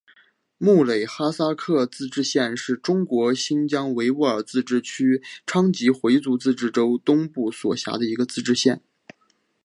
[0.57, 8.81] 木垒哈萨克自治县是中国新疆维吾尔自治区昌吉回族自治州东部所辖的一个自治县。